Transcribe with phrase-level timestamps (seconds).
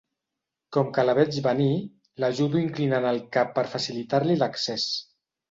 [0.77, 1.67] Com que la veig venir
[2.23, 4.89] l'ajudo inclinant el cap per facilitar-li l'accés.